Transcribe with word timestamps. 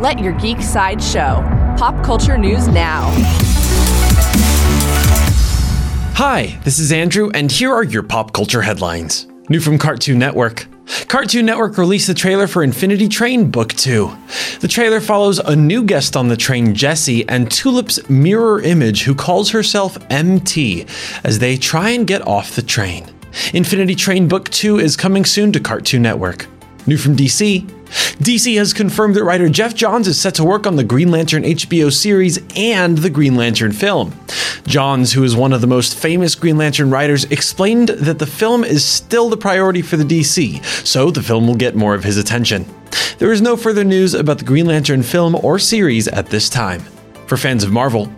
Let 0.00 0.18
your 0.18 0.32
geek 0.32 0.62
side 0.62 1.02
show. 1.02 1.44
Pop 1.76 2.02
culture 2.02 2.38
news 2.38 2.66
now. 2.68 3.10
Hi, 6.14 6.58
this 6.64 6.78
is 6.78 6.90
Andrew, 6.90 7.30
and 7.34 7.52
here 7.52 7.70
are 7.70 7.84
your 7.84 8.02
pop 8.02 8.32
culture 8.32 8.62
headlines. 8.62 9.26
New 9.50 9.60
from 9.60 9.76
Cartoon 9.76 10.18
Network. 10.18 10.66
Cartoon 11.08 11.44
Network 11.44 11.76
released 11.76 12.06
the 12.06 12.14
trailer 12.14 12.46
for 12.46 12.62
Infinity 12.62 13.08
Train 13.08 13.50
Book 13.50 13.74
2. 13.74 14.10
The 14.60 14.68
trailer 14.68 15.00
follows 15.00 15.38
a 15.38 15.54
new 15.54 15.84
guest 15.84 16.16
on 16.16 16.28
the 16.28 16.36
train, 16.36 16.74
Jesse, 16.74 17.28
and 17.28 17.50
Tulip's 17.50 18.08
mirror 18.08 18.62
image, 18.62 19.02
who 19.02 19.14
calls 19.14 19.50
herself 19.50 19.98
MT, 20.08 20.86
as 21.24 21.40
they 21.40 21.58
try 21.58 21.90
and 21.90 22.06
get 22.06 22.26
off 22.26 22.56
the 22.56 22.62
train. 22.62 23.04
Infinity 23.52 23.96
Train 23.96 24.28
Book 24.28 24.48
2 24.48 24.78
is 24.78 24.96
coming 24.96 25.26
soon 25.26 25.52
to 25.52 25.60
Cartoon 25.60 26.00
Network. 26.00 26.46
New 26.86 26.96
from 26.96 27.14
DC. 27.16 27.68
DC 28.20 28.58
has 28.58 28.74
confirmed 28.74 29.14
that 29.14 29.24
writer 29.24 29.48
Geoff 29.48 29.74
Johns 29.74 30.06
is 30.06 30.20
set 30.20 30.34
to 30.34 30.44
work 30.44 30.66
on 30.66 30.76
the 30.76 30.84
Green 30.84 31.10
Lantern 31.10 31.42
HBO 31.42 31.90
series 31.90 32.38
and 32.54 32.98
the 32.98 33.08
Green 33.08 33.34
Lantern 33.34 33.72
film. 33.72 34.12
Johns, 34.66 35.14
who 35.14 35.24
is 35.24 35.34
one 35.34 35.54
of 35.54 35.62
the 35.62 35.66
most 35.66 35.96
famous 35.96 36.34
Green 36.34 36.58
Lantern 36.58 36.90
writers, 36.90 37.24
explained 37.24 37.88
that 37.88 38.18
the 38.18 38.26
film 38.26 38.62
is 38.62 38.84
still 38.84 39.30
the 39.30 39.38
priority 39.38 39.80
for 39.80 39.96
the 39.96 40.04
DC, 40.04 40.62
so 40.86 41.10
the 41.10 41.22
film 41.22 41.46
will 41.46 41.54
get 41.54 41.74
more 41.74 41.94
of 41.94 42.04
his 42.04 42.18
attention. 42.18 42.66
There 43.16 43.32
is 43.32 43.40
no 43.40 43.56
further 43.56 43.84
news 43.84 44.12
about 44.12 44.36
the 44.36 44.44
Green 44.44 44.66
Lantern 44.66 45.02
film 45.02 45.34
or 45.34 45.58
series 45.58 46.06
at 46.06 46.26
this 46.26 46.50
time. 46.50 46.80
For 47.26 47.38
fans 47.38 47.64
of 47.64 47.72
Marvel, 47.72 48.12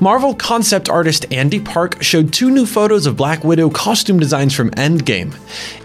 Marvel 0.00 0.34
concept 0.34 0.88
artist 0.88 1.26
Andy 1.32 1.60
Park 1.60 2.02
showed 2.02 2.32
two 2.32 2.50
new 2.50 2.66
photos 2.66 3.06
of 3.06 3.16
Black 3.16 3.44
Widow 3.44 3.70
costume 3.70 4.18
designs 4.18 4.54
from 4.54 4.70
Endgame. 4.72 5.34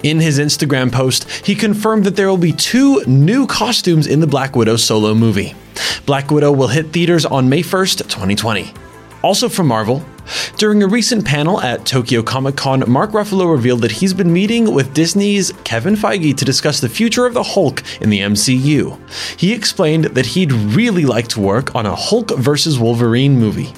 In 0.04 0.20
his 0.20 0.40
Instagram 0.40 0.92
post, 0.92 1.30
he 1.46 1.56
confirmed 1.56 2.06
that 2.06 2.16
there 2.16 2.30
will 2.30 2.38
be 2.38 2.52
two 2.52 3.04
new 3.06 3.48
costumes 3.48 4.08
in 4.08 4.20
the 4.20 4.28
Black 4.28 4.56
Widow 4.56 4.76
solo 4.76 5.14
movie. 5.14 5.56
Black 6.06 6.32
Widow 6.32 6.52
will 6.52 6.68
hit 6.68 6.92
theaters 6.92 7.26
on 7.26 7.50
May 7.50 7.62
1st, 7.62 8.10
2020. 8.10 8.74
Also 9.24 9.48
from 9.48 9.68
Marvel, 9.68 10.04
during 10.58 10.84
a 10.84 10.88
recent 10.88 11.26
panel 11.26 11.62
at 11.62 11.86
Tokyo 11.86 12.22
Comic 12.22 12.56
Con, 12.56 12.84
Mark 12.90 13.12
Ruffalo 13.12 13.52
revealed 13.52 13.82
that 13.82 13.92
he's 13.92 14.14
been 14.14 14.32
meeting 14.32 14.74
with 14.74 14.94
Disney's 14.94 15.52
Kevin 15.64 15.96
Feige 15.96 16.36
to 16.36 16.46
discuss 16.46 16.82
the 16.82 16.90
future 16.90 17.26
of 17.26 17.34
the 17.34 17.44
Hulk 17.44 17.84
in 18.02 18.10
the 18.10 18.20
MCU. 18.20 19.00
He 19.38 19.54
explained 19.54 20.06
that 20.06 20.26
he'd 20.26 20.52
really 20.52 21.06
like 21.06 21.28
to 21.30 21.42
work 21.42 21.74
on 21.76 21.86
a 21.86 21.96
Hulk 21.96 22.32
vs. 22.38 22.80
Wolverine 22.80 23.40
movie. 23.40 23.74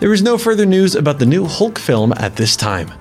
There 0.00 0.12
is 0.12 0.22
no 0.22 0.38
further 0.38 0.66
news 0.66 0.94
about 0.94 1.18
the 1.18 1.26
new 1.26 1.46
Hulk 1.46 1.78
film 1.78 2.12
at 2.16 2.36
this 2.36 2.56
time. 2.56 2.92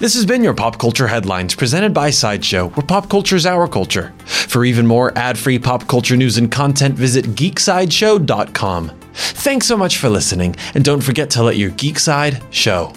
This 0.00 0.14
has 0.14 0.26
been 0.26 0.42
your 0.42 0.54
Pop 0.54 0.78
Culture 0.78 1.06
Headlines 1.06 1.54
presented 1.54 1.94
by 1.94 2.10
Sideshow, 2.10 2.68
where 2.70 2.86
pop 2.86 3.08
culture 3.08 3.36
is 3.36 3.46
our 3.46 3.68
culture. 3.68 4.12
For 4.26 4.64
even 4.64 4.86
more 4.86 5.16
ad 5.16 5.38
free 5.38 5.58
pop 5.58 5.86
culture 5.86 6.16
news 6.16 6.36
and 6.36 6.50
content, 6.50 6.94
visit 6.94 7.26
geeksideshow.com. 7.26 8.92
Thanks 9.14 9.66
so 9.66 9.76
much 9.76 9.98
for 9.98 10.08
listening, 10.08 10.56
and 10.74 10.84
don't 10.84 11.00
forget 11.02 11.30
to 11.30 11.42
let 11.42 11.56
your 11.56 11.70
geek 11.70 11.98
side 11.98 12.42
show. 12.50 12.92